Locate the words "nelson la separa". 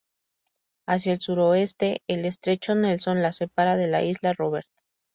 2.73-3.77